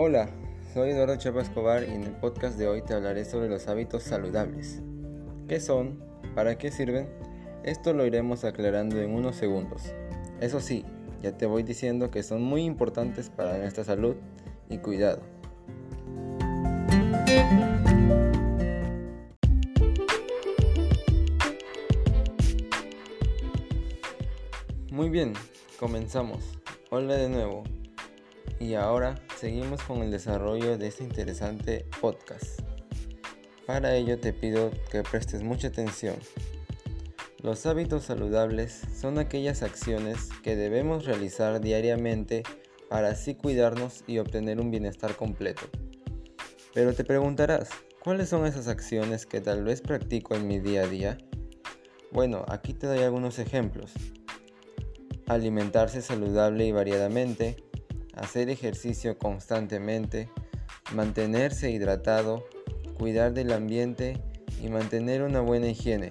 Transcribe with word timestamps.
Hola, 0.00 0.28
soy 0.72 0.90
Eduardo 0.90 1.16
Chapa 1.16 1.40
Escobar 1.40 1.82
y 1.82 1.92
en 1.92 2.04
el 2.04 2.12
podcast 2.12 2.56
de 2.56 2.68
hoy 2.68 2.82
te 2.82 2.94
hablaré 2.94 3.24
sobre 3.24 3.48
los 3.48 3.66
hábitos 3.66 4.04
saludables. 4.04 4.80
¿Qué 5.48 5.58
son? 5.58 5.98
¿Para 6.36 6.56
qué 6.56 6.70
sirven? 6.70 7.08
Esto 7.64 7.92
lo 7.92 8.06
iremos 8.06 8.44
aclarando 8.44 9.00
en 9.00 9.12
unos 9.12 9.34
segundos. 9.34 9.82
Eso 10.40 10.60
sí, 10.60 10.84
ya 11.20 11.36
te 11.36 11.46
voy 11.46 11.64
diciendo 11.64 12.12
que 12.12 12.22
son 12.22 12.44
muy 12.44 12.62
importantes 12.62 13.28
para 13.28 13.58
nuestra 13.58 13.82
salud 13.82 14.14
y 14.70 14.78
cuidado. 14.78 15.20
Muy 24.92 25.10
bien, 25.10 25.32
comenzamos. 25.80 26.56
Hola 26.88 27.16
de 27.16 27.28
nuevo. 27.28 27.64
Y 28.60 28.74
ahora 28.74 29.14
seguimos 29.38 29.82
con 29.82 30.02
el 30.02 30.10
desarrollo 30.10 30.78
de 30.78 30.88
este 30.88 31.04
interesante 31.04 31.86
podcast. 32.00 32.60
Para 33.66 33.94
ello 33.94 34.18
te 34.18 34.32
pido 34.32 34.70
que 34.90 35.02
prestes 35.02 35.42
mucha 35.42 35.68
atención. 35.68 36.16
Los 37.40 37.66
hábitos 37.66 38.02
saludables 38.02 38.82
son 38.98 39.18
aquellas 39.18 39.62
acciones 39.62 40.30
que 40.42 40.56
debemos 40.56 41.04
realizar 41.04 41.60
diariamente 41.60 42.42
para 42.88 43.10
así 43.10 43.36
cuidarnos 43.36 44.02
y 44.08 44.18
obtener 44.18 44.60
un 44.60 44.72
bienestar 44.72 45.14
completo. 45.14 45.62
Pero 46.74 46.94
te 46.94 47.04
preguntarás, 47.04 47.68
¿cuáles 48.02 48.28
son 48.28 48.44
esas 48.44 48.66
acciones 48.66 49.24
que 49.24 49.40
tal 49.40 49.62
vez 49.62 49.82
practico 49.82 50.34
en 50.34 50.48
mi 50.48 50.58
día 50.58 50.82
a 50.82 50.88
día? 50.88 51.18
Bueno, 52.10 52.44
aquí 52.48 52.74
te 52.74 52.88
doy 52.88 53.00
algunos 53.00 53.38
ejemplos. 53.38 53.92
Alimentarse 55.26 56.02
saludable 56.02 56.66
y 56.66 56.72
variadamente, 56.72 57.67
hacer 58.18 58.50
ejercicio 58.50 59.18
constantemente, 59.18 60.28
mantenerse 60.94 61.70
hidratado, 61.70 62.44
cuidar 62.96 63.32
del 63.32 63.52
ambiente 63.52 64.20
y 64.62 64.68
mantener 64.68 65.22
una 65.22 65.40
buena 65.40 65.68
higiene. 65.68 66.10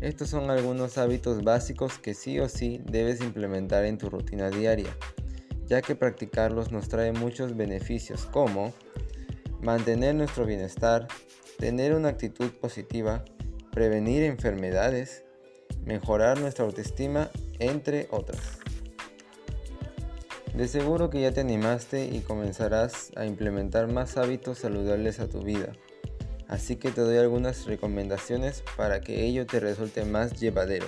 Estos 0.00 0.30
son 0.30 0.50
algunos 0.50 0.98
hábitos 0.98 1.44
básicos 1.44 1.98
que 1.98 2.14
sí 2.14 2.40
o 2.40 2.48
sí 2.48 2.80
debes 2.84 3.20
implementar 3.20 3.84
en 3.84 3.98
tu 3.98 4.10
rutina 4.10 4.50
diaria, 4.50 4.96
ya 5.66 5.80
que 5.80 5.94
practicarlos 5.94 6.72
nos 6.72 6.88
trae 6.88 7.12
muchos 7.12 7.56
beneficios 7.56 8.26
como 8.26 8.72
mantener 9.60 10.16
nuestro 10.16 10.44
bienestar, 10.44 11.06
tener 11.58 11.94
una 11.94 12.08
actitud 12.08 12.50
positiva, 12.50 13.24
prevenir 13.70 14.24
enfermedades, 14.24 15.24
mejorar 15.84 16.40
nuestra 16.40 16.64
autoestima, 16.64 17.30
entre 17.60 18.08
otras. 18.10 18.61
De 20.54 20.68
seguro 20.68 21.08
que 21.08 21.22
ya 21.22 21.32
te 21.32 21.40
animaste 21.40 22.04
y 22.14 22.20
comenzarás 22.20 23.10
a 23.16 23.24
implementar 23.24 23.90
más 23.90 24.18
hábitos 24.18 24.58
saludables 24.58 25.18
a 25.18 25.26
tu 25.26 25.40
vida. 25.40 25.72
Así 26.46 26.76
que 26.76 26.90
te 26.90 27.00
doy 27.00 27.16
algunas 27.16 27.64
recomendaciones 27.64 28.62
para 28.76 29.00
que 29.00 29.24
ello 29.24 29.46
te 29.46 29.60
resulte 29.60 30.04
más 30.04 30.38
llevadero. 30.38 30.86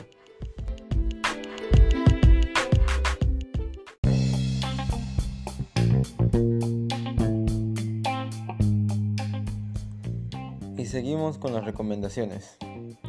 Y 10.76 10.84
seguimos 10.84 11.38
con 11.38 11.54
las 11.54 11.64
recomendaciones. 11.64 12.58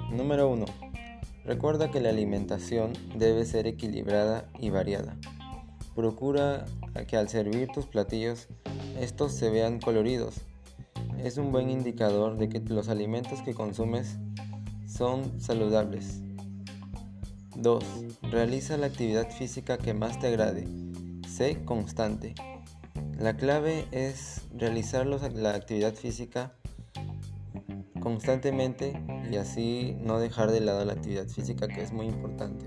Número 0.09 0.47
1. 0.47 0.65
Recuerda 1.43 1.91
que 1.91 1.99
la 1.99 2.09
alimentación 2.09 2.93
debe 3.17 3.43
ser 3.43 3.67
equilibrada 3.67 4.49
y 4.57 4.69
variada. 4.69 5.17
Procura 5.95 6.65
que 7.07 7.15
al 7.15 7.29
servir 7.29 7.69
tus 7.73 7.85
platillos 7.85 8.47
estos 8.99 9.31
se 9.31 9.49
vean 9.49 9.79
coloridos. 9.79 10.35
Es 11.23 11.37
un 11.37 11.53
buen 11.53 11.69
indicador 11.69 12.37
de 12.37 12.49
que 12.49 12.59
los 12.59 12.89
alimentos 12.89 13.41
que 13.41 13.53
consumes 13.53 14.17
son 14.85 15.39
saludables. 15.39 16.21
2. 17.55 17.83
Realiza 18.23 18.75
la 18.75 18.87
actividad 18.87 19.29
física 19.31 19.77
que 19.77 19.93
más 19.93 20.19
te 20.19 20.27
agrade. 20.27 20.67
Sé 21.29 21.63
constante. 21.63 22.35
La 23.17 23.37
clave 23.37 23.85
es 23.91 24.41
realizar 24.53 25.05
la 25.07 25.51
actividad 25.51 25.93
física 25.93 26.53
constantemente 28.01 29.01
y 29.31 29.37
así 29.37 29.95
no 30.01 30.19
dejar 30.19 30.51
de 30.51 30.59
lado 30.59 30.83
la 30.83 30.93
actividad 30.93 31.27
física 31.27 31.69
que 31.69 31.81
es 31.81 31.93
muy 31.93 32.07
importante. 32.07 32.65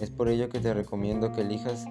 Es 0.00 0.10
por 0.10 0.28
ello 0.28 0.48
que 0.48 0.60
te 0.60 0.72
recomiendo 0.72 1.32
que 1.32 1.42
elijas 1.42 1.84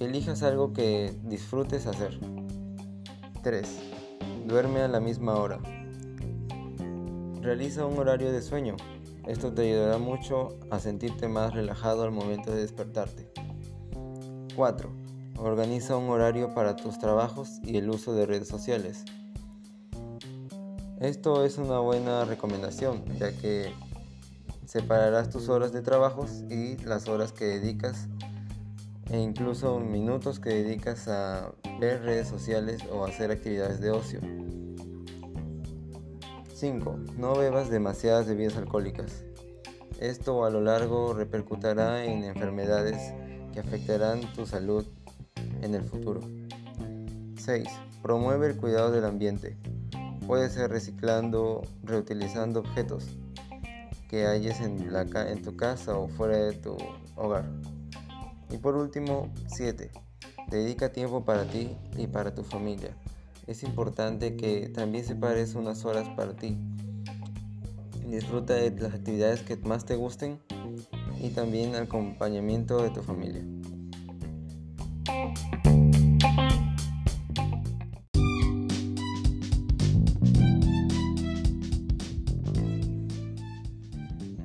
elijas 0.00 0.42
algo 0.42 0.72
que 0.72 1.14
disfrutes 1.24 1.86
hacer. 1.86 2.18
3. 3.42 3.68
Duerme 4.46 4.80
a 4.80 4.88
la 4.88 4.98
misma 4.98 5.36
hora. 5.36 5.58
Realiza 7.42 7.84
un 7.84 7.98
horario 7.98 8.32
de 8.32 8.40
sueño. 8.40 8.76
Esto 9.26 9.52
te 9.52 9.62
ayudará 9.62 9.98
mucho 9.98 10.58
a 10.70 10.78
sentirte 10.78 11.28
más 11.28 11.52
relajado 11.52 12.02
al 12.02 12.12
momento 12.12 12.50
de 12.50 12.62
despertarte. 12.62 13.30
4. 14.56 14.90
Organiza 15.36 15.96
un 15.96 16.08
horario 16.08 16.54
para 16.54 16.76
tus 16.76 16.98
trabajos 16.98 17.60
y 17.62 17.76
el 17.76 17.90
uso 17.90 18.14
de 18.14 18.26
redes 18.26 18.48
sociales. 18.48 19.04
Esto 20.98 21.44
es 21.44 21.58
una 21.58 21.78
buena 21.78 22.24
recomendación, 22.24 23.04
ya 23.18 23.32
que 23.32 23.72
separarás 24.66 25.28
tus 25.28 25.48
horas 25.48 25.72
de 25.72 25.82
trabajos 25.82 26.42
y 26.50 26.76
las 26.84 27.08
horas 27.08 27.32
que 27.32 27.44
dedicas 27.44 28.08
e 29.10 29.18
incluso 29.18 29.80
minutos 29.80 30.38
que 30.38 30.50
dedicas 30.50 31.08
a 31.08 31.52
ver 31.80 32.02
redes 32.02 32.28
sociales 32.28 32.80
o 32.92 33.04
hacer 33.04 33.32
actividades 33.32 33.80
de 33.80 33.90
ocio. 33.90 34.20
5. 36.54 36.96
No 37.16 37.34
bebas 37.34 37.70
demasiadas 37.70 38.28
bebidas 38.28 38.56
alcohólicas. 38.56 39.24
Esto 39.98 40.44
a 40.44 40.50
lo 40.50 40.60
largo 40.60 41.12
repercutirá 41.12 42.04
en 42.04 42.22
enfermedades 42.24 43.12
que 43.52 43.60
afectarán 43.60 44.20
tu 44.32 44.46
salud 44.46 44.86
en 45.62 45.74
el 45.74 45.82
futuro. 45.82 46.20
6. 47.36 47.66
Promueve 48.02 48.46
el 48.46 48.56
cuidado 48.56 48.92
del 48.92 49.04
ambiente. 49.04 49.56
Puede 50.26 50.48
ser 50.50 50.70
reciclando, 50.70 51.62
reutilizando 51.82 52.60
objetos 52.60 53.08
que 54.08 54.26
hayas 54.26 54.60
en, 54.60 54.88
en 54.88 55.42
tu 55.42 55.56
casa 55.56 55.98
o 55.98 56.08
fuera 56.08 56.36
de 56.36 56.52
tu 56.52 56.76
hogar. 57.16 57.44
Y 58.50 58.58
por 58.58 58.74
último, 58.74 59.32
7. 59.46 59.90
Dedica 60.50 60.92
tiempo 60.92 61.24
para 61.24 61.44
ti 61.44 61.70
y 61.96 62.06
para 62.08 62.34
tu 62.34 62.42
familia. 62.42 62.96
Es 63.46 63.62
importante 63.62 64.36
que 64.36 64.68
también 64.68 65.04
separes 65.04 65.54
unas 65.54 65.84
horas 65.84 66.08
para 66.16 66.34
ti. 66.34 66.58
Disfruta 68.06 68.54
de 68.54 68.70
las 68.72 68.94
actividades 68.94 69.42
que 69.42 69.56
más 69.56 69.84
te 69.84 69.94
gusten 69.94 70.40
y 71.20 71.30
también 71.30 71.74
el 71.74 71.84
acompañamiento 71.84 72.82
de 72.82 72.90
tu 72.90 73.02
familia. 73.02 73.44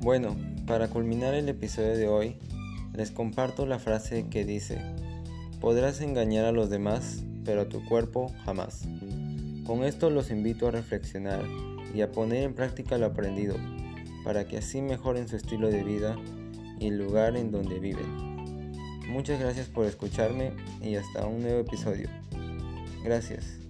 Bueno, 0.02 0.36
para 0.68 0.88
culminar 0.88 1.34
el 1.34 1.50
episodio 1.50 1.98
de 1.98 2.08
hoy, 2.08 2.38
les 2.96 3.12
comparto 3.12 3.66
la 3.66 3.80
frase 3.80 4.28
que 4.30 4.46
dice, 4.46 4.80
podrás 5.60 6.02
engañar 6.02 6.46
a 6.46 6.52
los 6.52 6.70
demás, 6.70 7.24
pero 7.44 7.62
a 7.62 7.70
tu 7.70 7.84
cuerpo 7.86 8.32
jamás. 8.46 8.88
Con 9.66 9.84
esto 9.84 10.10
los 10.10 10.32
invito 10.32 10.68
a 10.68 10.72
reflexionar 10.72 11.44
y 11.94 12.02
a 12.02 12.12
poner 12.12 12.44
en 12.44 12.54
práctica 12.54 12.98
lo 12.98 13.08
aprendido, 13.08 13.56
para 14.24 14.46
que 14.46 14.58
así 14.58 14.82
mejoren 14.82 15.28
su 15.28 15.36
estilo 15.36 15.70
de 15.70 15.84
vida 15.84 16.16
y 16.80 16.88
el 16.88 16.98
lugar 16.98 17.38
en 17.38 17.52
donde 17.52 17.80
viven. 17.80 18.26
Muchas 19.08 19.40
gracias 19.40 19.68
por 19.68 19.86
escucharme 19.86 20.54
y 20.82 20.96
hasta 20.96 21.26
un 21.26 21.42
nuevo 21.42 21.60
episodio. 21.60 22.10
Gracias. 23.04 23.65